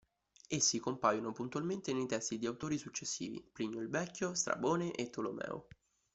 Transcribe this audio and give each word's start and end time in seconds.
Essi 0.47 0.79
compaiono 0.79 1.31
puntualmente 1.31 1.93
nei 1.93 2.07
testi 2.07 2.39
di 2.39 2.47
autori 2.47 2.79
successivi: 2.79 3.39
Plinio 3.53 3.79
il 3.81 3.87
Vecchio, 3.89 4.33
Strabone 4.33 4.93
e 4.95 5.11
Tolomeo. 5.11 5.67